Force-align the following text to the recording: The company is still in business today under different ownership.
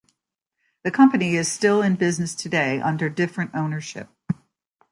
The 0.83 0.89
company 0.89 1.35
is 1.35 1.47
still 1.47 1.83
in 1.83 1.93
business 1.95 2.33
today 2.33 2.79
under 2.81 3.07
different 3.07 3.51
ownership. 3.53 4.09